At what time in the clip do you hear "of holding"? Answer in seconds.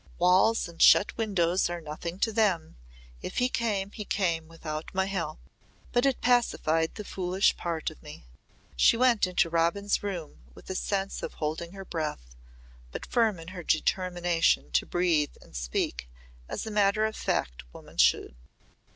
11.21-11.73